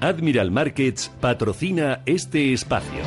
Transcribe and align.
Admiral 0.00 0.52
Markets 0.52 1.08
patrocina 1.20 2.02
este 2.06 2.52
espacio. 2.52 3.00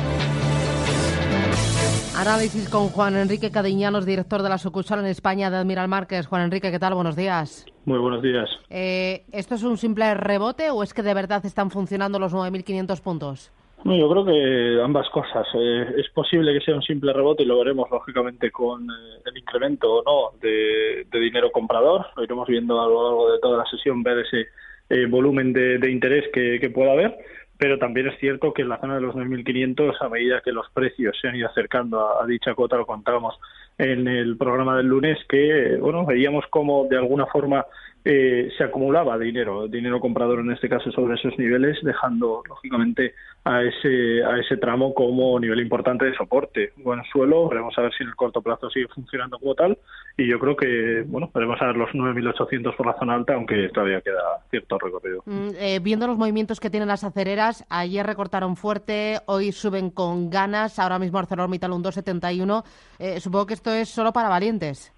Análisis 2.18 2.68
con 2.68 2.88
Juan 2.88 3.16
Enrique 3.16 3.50
Cadiñanos, 3.50 4.04
director 4.04 4.42
de 4.42 4.50
la 4.50 4.58
sucursal 4.58 5.00
en 5.00 5.06
España 5.06 5.50
de 5.50 5.56
Admiral 5.56 5.88
Márquez. 5.88 6.26
Juan 6.26 6.42
Enrique, 6.42 6.70
¿qué 6.70 6.78
tal? 6.78 6.94
Buenos 6.94 7.16
días. 7.16 7.64
Muy 7.86 7.98
buenos 7.98 8.22
días. 8.22 8.48
Eh, 8.68 9.24
¿Esto 9.32 9.54
es 9.54 9.62
un 9.62 9.78
simple 9.78 10.12
rebote 10.14 10.70
o 10.70 10.82
es 10.82 10.92
que 10.92 11.02
de 11.02 11.14
verdad 11.14 11.44
están 11.46 11.70
funcionando 11.70 12.18
los 12.18 12.34
9.500 12.34 13.00
puntos? 13.00 13.52
No, 13.84 13.96
yo 13.96 14.08
creo 14.10 14.24
que 14.24 14.82
ambas 14.82 15.08
cosas. 15.08 15.46
Eh, 15.54 15.94
es 15.96 16.08
posible 16.10 16.52
que 16.52 16.64
sea 16.64 16.76
un 16.76 16.82
simple 16.82 17.12
rebote 17.12 17.42
y 17.42 17.46
lo 17.46 17.58
veremos 17.58 17.90
lógicamente 17.90 18.50
con 18.50 18.82
eh, 18.82 19.22
el 19.24 19.38
incremento 19.38 19.94
o 19.94 20.02
no 20.04 20.38
de, 20.40 21.06
dinero 21.10 21.50
comprador. 21.50 22.06
Lo 22.16 22.22
iremos 22.22 22.46
viendo 22.46 22.80
a 22.80 22.86
lo 22.86 23.02
largo 23.02 23.32
de 23.32 23.40
toda 23.40 23.58
la 23.58 23.66
sesión, 23.66 24.02
ver 24.02 24.18
ese 24.18 24.48
eh, 24.88 25.06
volumen 25.06 25.52
de, 25.52 25.90
interés 25.90 26.24
que, 26.32 26.70
pueda 26.70 26.92
haber, 26.92 27.16
pero 27.58 27.78
también 27.78 28.08
es 28.08 28.18
cierto 28.18 28.52
que 28.52 28.62
en 28.62 28.68
la 28.68 28.80
zona 28.80 28.96
de 28.96 29.00
los 29.00 29.14
9.500, 29.14 29.96
a 30.00 30.08
medida 30.08 30.42
que 30.44 30.52
los 30.52 30.68
precios 30.70 31.16
se 31.20 31.28
han 31.28 31.36
ido 31.36 31.48
acercando 31.48 32.20
a, 32.20 32.26
dicha 32.26 32.54
cuota, 32.54 32.76
lo 32.76 32.86
contábamos 32.86 33.38
en 33.78 34.08
el 34.08 34.36
programa 34.36 34.76
del 34.76 34.86
lunes, 34.86 35.18
que 35.28 35.76
bueno 35.80 36.06
veíamos 36.06 36.44
como 36.48 36.86
de 36.86 36.98
alguna 36.98 37.26
forma 37.26 37.66
eh, 38.04 38.50
se 38.58 38.64
acumulaba 38.64 39.16
dinero, 39.16 39.68
dinero 39.68 40.00
comprador 40.00 40.40
en 40.40 40.50
este 40.50 40.68
caso 40.68 40.90
sobre 40.90 41.14
esos 41.14 41.38
niveles, 41.38 41.78
dejando 41.82 42.42
lógicamente 42.48 43.14
a 43.44 43.62
ese, 43.62 44.24
a 44.24 44.38
ese 44.38 44.56
tramo 44.56 44.92
como 44.92 45.38
nivel 45.38 45.60
importante 45.60 46.06
de 46.06 46.16
soporte. 46.16 46.72
Buen 46.78 47.02
suelo, 47.12 47.48
veremos 47.48 47.76
a 47.78 47.82
ver 47.82 47.92
si 47.94 48.02
en 48.02 48.08
el 48.08 48.16
corto 48.16 48.42
plazo 48.42 48.70
sigue 48.70 48.88
funcionando 48.88 49.38
como 49.38 49.54
tal 49.54 49.78
y 50.16 50.28
yo 50.28 50.38
creo 50.38 50.56
que, 50.56 51.04
bueno, 51.06 51.30
veremos 51.32 51.60
a 51.62 51.66
ver 51.66 51.76
los 51.76 51.90
9.800 51.90 52.76
por 52.76 52.86
la 52.86 52.98
zona 52.98 53.14
alta, 53.14 53.34
aunque 53.34 53.68
todavía 53.70 54.00
queda 54.00 54.20
cierto 54.50 54.78
recorrido. 54.78 55.22
Mm, 55.24 55.50
eh, 55.58 55.78
viendo 55.80 56.06
los 56.06 56.18
movimientos 56.18 56.60
que 56.60 56.70
tienen 56.70 56.88
las 56.88 57.04
acereras, 57.04 57.64
ayer 57.70 58.04
recortaron 58.04 58.56
fuerte, 58.56 59.20
hoy 59.26 59.52
suben 59.52 59.90
con 59.90 60.28
ganas, 60.28 60.78
ahora 60.78 60.98
mismo 60.98 61.18
ArcelorMittal 61.18 61.72
un 61.72 61.82
2,71. 61.82 62.64
Eh, 62.98 63.20
supongo 63.20 63.46
que 63.46 63.54
esto 63.62 63.72
es 63.72 63.88
solo 63.90 64.12
para 64.12 64.28
valientes. 64.28 64.92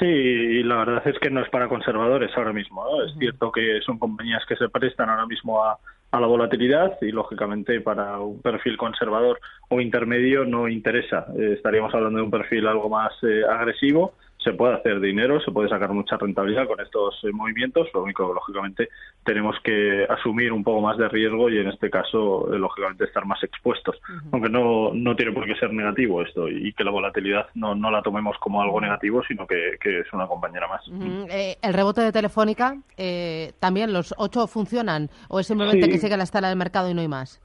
Sí, 0.00 0.62
la 0.64 0.78
verdad 0.78 1.06
es 1.06 1.16
que 1.20 1.30
no 1.30 1.40
es 1.40 1.48
para 1.50 1.68
conservadores 1.68 2.32
ahora 2.36 2.52
mismo. 2.52 2.84
Es 3.04 3.16
cierto 3.16 3.52
que 3.52 3.80
son 3.86 3.98
compañías 3.98 4.42
que 4.48 4.56
se 4.56 4.68
prestan 4.68 5.08
ahora 5.08 5.26
mismo 5.26 5.64
a, 5.64 5.78
a 6.10 6.20
la 6.20 6.26
volatilidad 6.26 6.98
y 7.00 7.12
lógicamente 7.12 7.80
para 7.80 8.18
un 8.18 8.42
perfil 8.42 8.76
conservador 8.76 9.38
o 9.68 9.80
intermedio 9.80 10.44
no 10.44 10.66
interesa. 10.66 11.26
Eh, 11.38 11.54
estaríamos 11.56 11.94
hablando 11.94 12.18
de 12.18 12.24
un 12.24 12.30
perfil 12.30 12.66
algo 12.66 12.88
más 12.88 13.12
eh, 13.22 13.42
agresivo 13.48 14.14
se 14.48 14.54
puede 14.54 14.74
hacer 14.74 15.00
dinero, 15.00 15.40
se 15.40 15.52
puede 15.52 15.68
sacar 15.68 15.92
mucha 15.92 16.16
rentabilidad 16.16 16.66
con 16.66 16.80
estos 16.80 17.22
eh, 17.22 17.32
movimientos, 17.32 17.86
lo 17.92 18.02
único 18.02 18.26
que 18.26 18.34
lógicamente 18.34 18.88
tenemos 19.24 19.56
que 19.62 20.06
asumir 20.08 20.52
un 20.52 20.64
poco 20.64 20.80
más 20.80 20.96
de 20.96 21.06
riesgo 21.08 21.50
y 21.50 21.58
en 21.58 21.68
este 21.68 21.90
caso 21.90 22.52
eh, 22.52 22.58
lógicamente 22.58 23.04
estar 23.04 23.26
más 23.26 23.42
expuestos, 23.44 23.96
aunque 24.32 24.48
no, 24.48 24.92
no 24.94 25.14
tiene 25.16 25.32
por 25.32 25.44
qué 25.44 25.54
ser 25.56 25.72
negativo 25.72 26.22
esto 26.22 26.48
y 26.48 26.72
que 26.72 26.84
la 26.84 26.90
volatilidad 26.90 27.48
no, 27.54 27.74
no 27.74 27.90
la 27.90 28.00
tomemos 28.00 28.38
como 28.38 28.62
algo 28.62 28.80
negativo, 28.80 29.22
sino 29.28 29.46
que, 29.46 29.76
es 29.82 30.12
una 30.12 30.26
compañera 30.26 30.66
más. 30.68 30.82
Eh, 31.30 31.56
el 31.60 31.74
rebote 31.74 32.00
de 32.00 32.12
Telefónica, 32.12 32.76
también 33.60 33.92
los 33.92 34.14
ocho 34.16 34.46
funcionan 34.46 35.08
o 35.28 35.40
es 35.40 35.46
simplemente 35.46 35.88
que 35.88 35.98
sigue 35.98 36.16
la 36.16 36.24
estela 36.24 36.48
del 36.48 36.58
mercado 36.58 36.90
y 36.90 36.94
no 36.94 37.00
hay 37.00 37.08
más? 37.08 37.42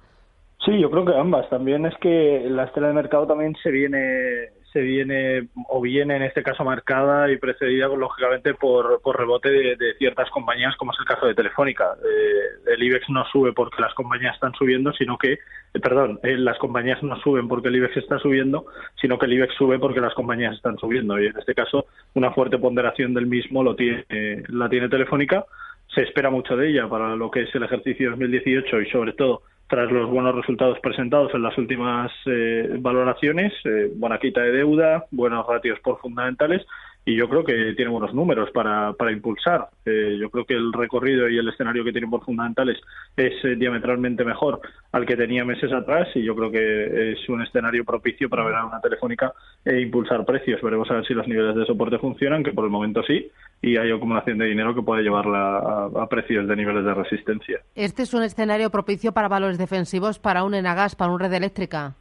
Sí, 0.66 0.80
yo 0.80 0.90
creo 0.90 1.06
que 1.06 1.16
ambas. 1.16 1.50
También 1.50 1.86
es 1.86 1.94
que 1.98 2.46
la 2.50 2.66
estela 2.66 2.88
del 2.88 2.96
mercado 2.96 3.28
también 3.28 3.56
se 3.62 3.72
viene 3.72 4.50
se 4.74 4.82
viene 4.82 5.48
o 5.70 5.80
viene 5.80 6.16
en 6.16 6.24
este 6.24 6.42
caso 6.42 6.64
marcada 6.64 7.32
y 7.32 7.38
precedida 7.38 7.88
lógicamente 7.88 8.56
por, 8.56 9.02
por 9.02 9.18
rebote 9.18 9.50
de, 9.50 9.94
ciertas 10.00 10.30
compañías 10.32 10.76
como 10.78 10.92
es 10.92 11.00
el 11.00 11.06
caso 11.06 11.28
de 11.28 11.36
Telefónica. 11.36 11.96
Eh, 12.04 12.74
el 12.74 12.84
IBEX 12.84 13.08
no 13.10 13.24
sube 13.32 13.54
porque 13.54 13.82
las 13.82 13.94
compañías 13.94 14.34
están 14.34 14.54
subiendo, 14.54 14.92
sino 14.94 15.18
que, 15.18 15.34
eh, 15.34 15.80
perdón, 15.80 16.20
eh, 16.24 16.36
las 16.38 16.58
compañías 16.58 17.02
no 17.04 17.16
suben 17.22 17.48
porque 17.48 17.68
el 17.68 17.76
IBEX 17.76 17.98
está 17.98 18.18
subiendo, 18.18 18.66
sino 19.00 19.20
que 19.20 19.28
el 19.28 19.34
IBEX 19.34 19.54
sube 19.56 19.78
porque 19.78 20.02
las 20.02 20.16
compañías 20.16 20.56
están 20.56 20.78
subiendo. 20.80 21.20
Y 21.22 21.28
en 21.28 21.38
este 21.38 21.54
caso 21.54 21.86
una 22.16 22.32
fuerte 22.32 22.58
ponderación 22.58 23.14
del 23.14 23.28
mismo 23.28 23.64
lo 23.64 23.76
tiene, 23.76 24.06
la 24.50 24.68
tiene 24.68 24.90
Telefónica. 24.90 25.46
Se 25.94 26.02
espera 26.02 26.32
mucho 26.32 26.58
de 26.58 26.70
ella 26.70 26.90
para 26.90 27.16
lo 27.16 27.30
que 27.30 27.44
es 27.44 27.54
el 27.54 27.64
ejercicio 27.64 28.10
2018 28.10 28.82
y 28.82 28.90
sobre 28.90 29.14
todo 29.14 29.44
tras 29.74 29.92
los 29.92 30.08
buenos 30.08 30.36
resultados 30.36 30.78
presentados 30.82 31.34
en 31.34 31.42
las 31.42 31.58
últimas 31.58 32.12
eh, 32.28 32.76
valoraciones, 32.78 33.52
eh, 33.66 33.92
buena 33.96 34.20
quita 34.20 34.42
de 34.42 34.52
deuda, 34.52 35.08
buenos 35.10 35.48
ratios 35.48 35.80
por 35.80 35.98
fundamentales 35.98 36.64
y 37.06 37.16
yo 37.16 37.28
creo 37.28 37.44
que 37.44 37.74
tiene 37.76 37.92
buenos 37.92 38.14
números 38.14 38.50
para, 38.52 38.94
para 38.94 39.12
impulsar. 39.12 39.70
Eh, 39.86 40.18
yo 40.20 40.30
creo 40.30 40.46
que 40.46 40.54
el 40.54 40.72
recorrido 40.72 41.28
y 41.28 41.38
el 41.38 41.50
escenario 41.50 41.84
que 41.84 41.92
tiene 41.92 42.08
por 42.08 42.24
fundamentales 42.24 42.80
es 43.18 43.34
diametralmente 43.60 44.24
mejor 44.24 44.62
al 44.92 45.06
que 45.06 45.18
tenía 45.18 45.44
meses 45.44 45.72
atrás 45.74 46.08
y 46.16 46.24
yo 46.24 46.36
creo 46.36 46.52
que 46.52 47.12
es 47.12 47.30
un 47.30 47.42
escenario 47.42 47.84
propicio 47.84 48.30
para 48.30 48.46
ver 48.46 48.56
a 48.56 48.66
una 48.66 48.80
telefónica 48.80 49.34
e 49.66 49.82
impulsar 49.82 50.26
precios. 50.26 50.62
Veremos 50.62 50.90
a 50.92 50.96
ver 50.96 51.06
si 51.06 51.14
los 51.14 51.28
niveles 51.28 51.56
de 51.56 51.66
soporte 51.66 51.98
funcionan, 51.98 52.44
que 52.44 52.54
por 52.54 52.66
el 52.66 52.72
momento 52.72 53.04
sí, 53.04 53.30
y 53.62 53.78
hay 53.78 53.92
acumulación 53.92 54.38
de 54.38 54.46
dinero 54.46 54.74
que 54.74 54.82
puede 54.82 55.04
llevarla 55.04 55.90
a, 55.96 56.08
precios 56.08 56.48
de 56.48 56.56
niveles 56.56 56.86
de 56.86 56.94
resistencia. 56.94 57.60
¿Este 57.76 58.04
es 58.04 58.14
un 58.14 58.24
escenario 58.24 58.70
propicio 58.70 59.14
para 59.14 59.28
valores 59.28 59.58
defensivos 59.58 60.20
para 60.20 60.44
un 60.44 60.54
Enagas, 60.54 60.96
para 60.96 61.12
una 61.12 61.28
red 61.28 61.34
eléctrica? 61.34 61.96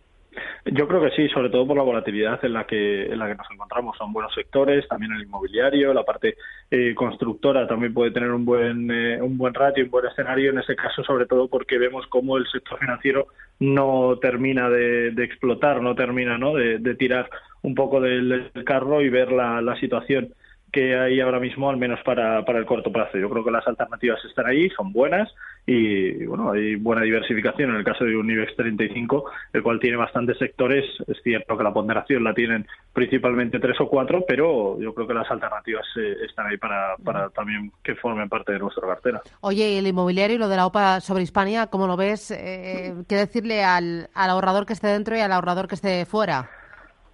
Yo 0.64 0.86
creo 0.86 1.02
que 1.02 1.10
sí, 1.10 1.28
sobre 1.28 1.50
todo 1.50 1.66
por 1.66 1.76
la 1.76 1.82
volatilidad 1.82 2.44
en 2.44 2.52
la 2.52 2.64
que 2.64 3.06
en 3.06 3.18
la 3.18 3.26
que 3.26 3.34
nos 3.34 3.50
encontramos. 3.50 3.96
Son 3.98 4.12
buenos 4.12 4.32
sectores, 4.32 4.86
también 4.86 5.12
el 5.12 5.22
inmobiliario, 5.22 5.92
la 5.92 6.04
parte 6.04 6.36
eh, 6.70 6.94
constructora 6.94 7.66
también 7.66 7.92
puede 7.92 8.12
tener 8.12 8.30
un 8.30 8.44
buen 8.44 8.88
eh, 8.90 9.20
un 9.20 9.36
buen 9.36 9.54
ratio, 9.54 9.84
un 9.84 9.90
buen 9.90 10.06
escenario. 10.06 10.50
En 10.50 10.58
ese 10.58 10.76
caso, 10.76 11.02
sobre 11.02 11.26
todo 11.26 11.48
porque 11.48 11.78
vemos 11.78 12.06
cómo 12.06 12.36
el 12.36 12.46
sector 12.46 12.78
financiero 12.78 13.26
no 13.58 14.18
termina 14.20 14.70
de, 14.70 15.08
explotar, 15.18 15.82
no 15.82 15.96
termina, 15.96 16.38
¿no? 16.38 16.54
De, 16.54 16.94
tirar 16.94 17.28
un 17.62 17.74
poco 17.74 18.00
del, 18.00 18.50
carro 18.64 19.02
y 19.02 19.08
ver 19.08 19.32
la 19.32 19.76
situación 19.80 20.32
que 20.72 20.96
hay 20.96 21.20
ahora 21.20 21.38
mismo, 21.38 21.68
al 21.68 21.76
menos 21.76 22.00
para, 22.02 22.44
para 22.46 22.58
el 22.58 22.64
corto 22.64 22.90
plazo. 22.90 23.18
Yo 23.18 23.28
creo 23.28 23.44
que 23.44 23.50
las 23.50 23.66
alternativas 23.68 24.24
están 24.24 24.46
ahí, 24.46 24.70
son 24.70 24.90
buenas 24.90 25.32
y, 25.66 26.24
bueno, 26.24 26.50
hay 26.50 26.76
buena 26.76 27.02
diversificación 27.02 27.70
en 27.70 27.76
el 27.76 27.84
caso 27.84 28.04
de 28.04 28.16
un 28.16 28.28
IBEX 28.28 28.56
35, 28.56 29.30
el 29.52 29.62
cual 29.62 29.78
tiene 29.78 29.98
bastantes 29.98 30.38
sectores. 30.38 30.84
Es 31.06 31.22
cierto 31.22 31.58
que 31.58 31.62
la 31.62 31.74
ponderación 31.74 32.24
la 32.24 32.32
tienen 32.32 32.66
principalmente 32.94 33.60
tres 33.60 33.78
o 33.80 33.88
cuatro, 33.88 34.24
pero 34.26 34.80
yo 34.80 34.94
creo 34.94 35.06
que 35.06 35.14
las 35.14 35.30
alternativas 35.30 35.84
eh, 35.96 36.16
están 36.26 36.46
ahí 36.46 36.56
para, 36.56 36.96
para 37.04 37.28
también 37.28 37.70
que 37.84 37.94
formen 37.94 38.30
parte 38.30 38.52
de 38.52 38.58
nuestra 38.58 38.88
cartera. 38.88 39.20
Oye, 39.42 39.78
el 39.78 39.86
inmobiliario 39.86 40.36
y 40.36 40.38
lo 40.38 40.48
de 40.48 40.56
la 40.56 40.66
OPA 40.66 41.00
sobre 41.00 41.22
Hispania, 41.22 41.66
¿cómo 41.66 41.86
lo 41.86 41.98
ves? 41.98 42.30
Eh, 42.30 42.94
¿Qué 43.06 43.16
decirle 43.16 43.62
al, 43.62 44.08
al 44.14 44.30
ahorrador 44.30 44.64
que 44.64 44.72
esté 44.72 44.86
dentro 44.86 45.16
y 45.16 45.20
al 45.20 45.32
ahorrador 45.32 45.68
que 45.68 45.74
esté 45.74 46.06
fuera? 46.06 46.48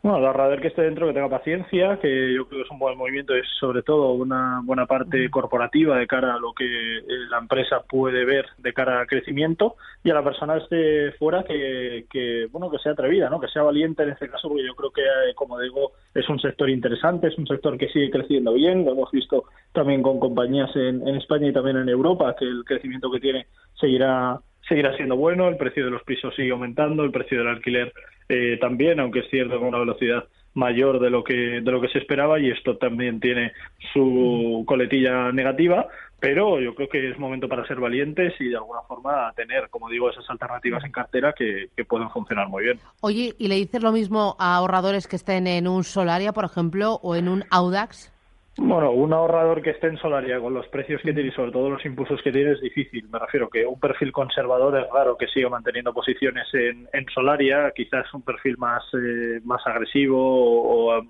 Bueno, 0.01 0.25
ahorrador 0.29 0.61
que 0.61 0.69
esté 0.69 0.83
dentro, 0.83 1.09
que 1.09 1.13
tenga 1.13 1.29
paciencia, 1.29 1.99
que 2.01 2.33
yo 2.33 2.47
creo 2.47 2.61
que 2.61 2.67
es 2.67 2.71
un 2.71 2.79
buen 2.79 2.97
movimiento, 2.97 3.35
es 3.35 3.47
sobre 3.59 3.83
todo 3.83 4.13
una 4.13 4.61
buena 4.63 4.87
parte 4.87 5.29
corporativa 5.29 5.99
de 5.99 6.07
cara 6.07 6.35
a 6.35 6.39
lo 6.39 6.53
que 6.53 6.99
eh, 6.99 7.03
la 7.29 7.39
empresa 7.39 7.81
puede 7.81 8.25
ver 8.25 8.47
de 8.59 8.73
cara 8.73 9.01
al 9.01 9.09
crecimiento 9.09 9.75
y 10.05 10.11
a 10.11 10.15
la 10.15 10.23
persona 10.23 10.57
esté 10.57 11.11
fuera 11.19 11.43
que, 11.43 12.07
que, 12.09 12.47
bueno, 12.53 12.71
que 12.71 12.79
sea 12.79 12.93
atrevida, 12.93 13.29
¿no? 13.29 13.41
Que 13.41 13.49
sea 13.49 13.65
valiente 13.65 14.05
en 14.05 14.11
este 14.11 14.31
caso, 14.31 14.49
porque 14.49 14.65
yo 14.65 14.77
creo 14.77 14.93
que, 14.93 15.03
eh, 15.03 15.35
como 15.35 15.59
digo, 15.59 15.91
es 16.15 16.29
un 16.29 16.39
sector 16.39 16.71
interesante, 16.71 17.27
es 17.27 17.37
un 17.37 17.49
sector 17.49 17.77
que 17.77 17.89
sigue 17.89 18.11
creciendo 18.11 18.53
bien, 18.53 18.85
lo 18.85 18.93
hemos 18.93 19.11
visto 19.11 19.47
también 19.73 20.03
con 20.03 20.21
compañías 20.21 20.71
en, 20.77 21.07
en 21.09 21.17
España 21.17 21.49
y 21.49 21.53
también 21.53 21.77
en 21.77 21.89
Europa, 21.89 22.37
que 22.39 22.45
el 22.45 22.65
crecimiento 22.65 23.11
que 23.11 23.19
tiene 23.19 23.49
seguirá 23.75 24.39
seguirá 24.69 24.97
siendo 24.97 25.17
bueno, 25.17 25.49
el 25.49 25.57
precio 25.57 25.85
de 25.85 25.91
los 25.91 26.03
pisos 26.03 26.35
sigue 26.35 26.53
aumentando, 26.53 27.03
el 27.03 27.11
precio 27.11 27.39
del 27.39 27.49
alquiler 27.49 27.93
eh, 28.29 28.59
también, 28.61 29.01
aunque 29.01 29.21
es 29.21 29.31
cierto 29.31 29.59
con 29.59 29.69
una 29.69 29.79
velocidad 29.79 30.25
mayor 30.55 30.99
de 30.99 31.11
lo 31.11 31.23
que 31.23 31.61
de 31.61 31.71
lo 31.71 31.81
que 31.81 31.89
se 31.89 31.99
esperaba 31.99 32.41
y 32.41 32.51
esto 32.51 32.77
también 32.79 33.21
tiene 33.21 33.53
su 33.93 34.65
coletilla 34.67 35.31
negativa 35.31 35.87
pero 36.21 36.61
yo 36.61 36.75
creo 36.75 36.89
que 36.89 37.11
es 37.11 37.19
momento 37.19 37.49
para 37.49 37.67
ser 37.67 37.79
valientes 37.79 38.35
y 38.41 38.49
de 38.49 38.57
alguna 38.57 38.83
forma 38.83 39.33
tener, 39.37 39.69
como 39.71 39.89
digo, 39.89 40.11
esas 40.11 40.29
alternativas 40.29 40.85
en 40.85 40.91
cartera 40.91 41.33
que, 41.33 41.69
que 41.77 41.85
pueden 41.85 42.11
funcionar 42.11 42.49
muy 42.49 42.65
bien. 42.65 42.81
Oye, 43.01 43.35
¿y 43.39 43.49
le 43.49 43.55
dices 43.55 43.83
lo 43.83 43.93
mismo 43.93 44.37
a 44.39 44.57
ahorradores 44.57 45.07
que 45.07 45.17
estén 45.17 45.47
en 45.47 45.69
un 45.69 45.85
Solaria, 45.85 46.33
por 46.33 46.45
ejemplo, 46.45 46.99
o 47.03 47.15
en 47.15 47.29
un 47.29 47.45
Audax? 47.51 48.13
Bueno, 48.61 48.91
un 48.91 49.13
ahorrador 49.13 49.63
que 49.63 49.71
esté 49.71 49.87
en 49.87 49.99
Solaria 49.99 50.41
con 50.41 50.53
los 50.53 50.67
precios 50.67 51.01
que 51.03 51.15
tiene 51.15 51.29
y 51.29 51.33
sobre 51.33 51.53
todo 51.53 51.71
los 51.71 51.85
impulsos 51.87 52.21
que 52.23 52.33
tiene 52.33 52.53
es 52.53 52.61
difícil. 52.61 53.09
Me 53.09 53.21
refiero 53.21 53.49
que 53.49 53.65
un 53.65 53.79
perfil 53.79 54.11
conservador 54.11 54.77
es 54.81 54.91
raro 54.93 55.17
que 55.17 55.29
siga 55.29 55.49
manteniendo 55.49 55.95
posiciones 55.95 56.45
en, 56.53 56.89
en 56.93 57.07
Solaria, 57.15 57.71
quizás 57.71 58.13
un 58.13 58.23
perfil 58.23 58.59
más, 58.59 58.83
eh, 58.95 59.41
más 59.45 59.65
agresivo 59.65 60.19
o, 60.19 61.07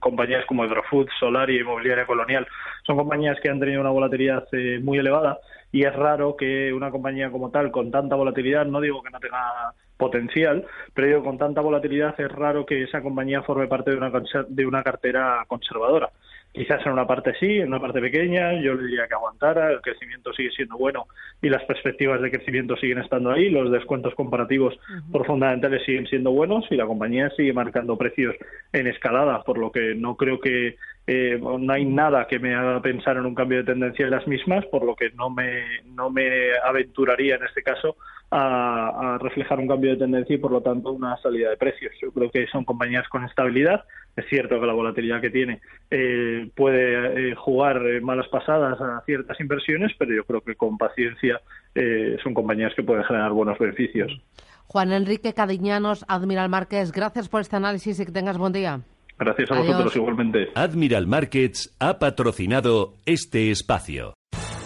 compañías 0.00 0.44
como 0.46 0.64
Hydrofood, 0.64 1.06
Solaria, 1.20 1.60
Inmobiliaria 1.60 2.06
Colonial. 2.06 2.44
Son 2.84 2.96
compañías 2.96 3.38
que 3.40 3.48
han 3.48 3.60
tenido 3.60 3.80
una 3.80 3.90
volatilidad 3.90 4.48
eh, 4.50 4.80
muy 4.82 4.98
elevada 4.98 5.38
y 5.70 5.84
es 5.84 5.94
raro 5.94 6.36
que 6.36 6.72
una 6.72 6.90
compañía 6.90 7.30
como 7.30 7.52
tal, 7.52 7.70
con 7.70 7.92
tanta 7.92 8.16
volatilidad, 8.16 8.66
no 8.66 8.80
digo 8.80 9.00
que 9.00 9.10
no 9.10 9.20
tenga 9.20 9.74
potencial, 9.96 10.66
pero 10.92 11.06
digo, 11.06 11.22
con 11.22 11.38
tanta 11.38 11.60
volatilidad 11.60 12.20
es 12.20 12.32
raro 12.32 12.66
que 12.66 12.82
esa 12.82 13.00
compañía 13.00 13.42
forme 13.42 13.68
parte 13.68 13.92
de 13.92 13.96
una, 13.96 14.10
de 14.48 14.66
una 14.66 14.82
cartera 14.82 15.44
conservadora. 15.46 16.10
Quizás 16.52 16.84
en 16.84 16.92
una 16.92 17.06
parte 17.06 17.32
sí, 17.38 17.58
en 17.58 17.68
una 17.68 17.80
parte 17.80 18.00
pequeña, 18.00 18.52
yo 18.60 18.74
le 18.74 18.88
diría 18.88 19.06
que 19.06 19.14
aguantara, 19.14 19.70
el 19.70 19.80
crecimiento 19.80 20.32
sigue 20.32 20.50
siendo 20.50 20.76
bueno 20.76 21.06
y 21.40 21.48
las 21.48 21.62
perspectivas 21.64 22.20
de 22.20 22.30
crecimiento 22.30 22.76
siguen 22.76 22.98
estando 22.98 23.30
ahí, 23.30 23.50
los 23.50 23.70
descuentos 23.70 24.14
comparativos 24.16 24.76
por 25.12 25.24
fundamentales 25.26 25.84
siguen 25.84 26.08
siendo 26.08 26.32
buenos 26.32 26.64
y 26.70 26.76
la 26.76 26.86
compañía 26.86 27.30
sigue 27.36 27.52
marcando 27.52 27.96
precios 27.96 28.34
en 28.72 28.88
escalada, 28.88 29.42
por 29.42 29.58
lo 29.58 29.70
que 29.70 29.94
no 29.94 30.16
creo 30.16 30.40
que 30.40 30.76
eh, 31.06 31.40
no 31.40 31.72
hay 31.72 31.84
nada 31.84 32.26
que 32.26 32.40
me 32.40 32.54
haga 32.54 32.82
pensar 32.82 33.16
en 33.16 33.26
un 33.26 33.34
cambio 33.34 33.58
de 33.58 33.64
tendencia 33.72 34.04
de 34.04 34.10
las 34.10 34.26
mismas, 34.26 34.66
por 34.66 34.84
lo 34.84 34.96
que 34.96 35.10
no 35.10 35.30
me, 35.30 35.62
no 35.84 36.10
me 36.10 36.28
aventuraría 36.64 37.36
en 37.36 37.44
este 37.44 37.62
caso 37.62 37.96
a, 38.30 39.18
reflejar 39.20 39.58
un 39.58 39.68
cambio 39.68 39.90
de 39.90 39.96
tendencia 39.96 40.34
y 40.34 40.38
por 40.38 40.52
lo 40.52 40.60
tanto 40.60 40.92
una 40.92 41.16
salida 41.18 41.50
de 41.50 41.56
precios. 41.56 41.92
Yo 42.00 42.12
creo 42.12 42.30
que 42.30 42.46
son 42.46 42.64
compañías 42.64 43.08
con 43.08 43.24
estabilidad. 43.24 43.84
Es 44.16 44.26
cierto 44.28 44.60
que 44.60 44.66
la 44.66 44.72
volatilidad 44.72 45.20
que 45.20 45.30
tiene 45.30 45.60
eh, 45.90 46.48
puede 46.54 47.30
eh, 47.30 47.34
jugar 47.34 47.80
malas 48.02 48.28
pasadas 48.28 48.80
a 48.80 49.02
ciertas 49.04 49.38
inversiones, 49.40 49.92
pero 49.98 50.14
yo 50.14 50.24
creo 50.24 50.40
que 50.40 50.54
con 50.54 50.78
paciencia 50.78 51.40
eh, 51.74 52.16
son 52.22 52.34
compañías 52.34 52.72
que 52.74 52.82
pueden 52.82 53.04
generar 53.04 53.32
buenos 53.32 53.58
beneficios. 53.58 54.12
Juan 54.66 54.92
Enrique 54.92 55.34
Cadiñanos, 55.34 56.04
Admiral 56.06 56.48
Márquez, 56.48 56.92
gracias 56.92 57.28
por 57.28 57.40
este 57.40 57.56
análisis 57.56 57.98
y 57.98 58.06
que 58.06 58.12
tengas 58.12 58.38
buen 58.38 58.52
día. 58.52 58.80
Gracias 59.18 59.50
a 59.50 59.58
vosotros 59.58 59.96
igualmente. 59.96 60.48
Admiral 60.54 61.06
Markets 61.06 61.76
ha 61.78 61.98
patrocinado 61.98 62.94
este 63.04 63.50
espacio. 63.50 64.14